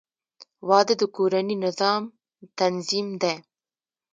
•واده 0.69 0.93
د 1.01 1.03
کورني 1.15 1.55
نظام 1.65 2.01
تنظیم 2.59 3.07
دی. 3.21 3.35